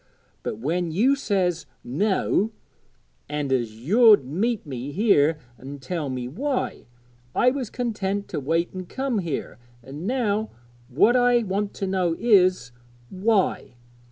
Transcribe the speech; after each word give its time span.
But 0.41 0.57
when 0.57 0.89
you 0.91 1.15
says, 1.15 1.67
"no," 1.83 2.49
and 3.29 3.53
as 3.53 3.75
you'd 3.75 4.25
meet 4.25 4.65
me 4.65 4.91
here 4.91 5.37
an' 5.59 5.77
tell 5.77 6.09
me 6.09 6.27
why, 6.27 6.87
I 7.35 7.51
was 7.51 7.69
content 7.69 8.27
to 8.29 8.39
wait 8.39 8.71
an' 8.73 8.87
come 8.87 9.19
here; 9.19 9.59
an' 9.83 10.07
now 10.07 10.49
what 10.89 11.15
I 11.15 11.43
want 11.43 11.75
to 11.75 11.85
know 11.85 12.15
is 12.17 12.71
why? 13.11 13.75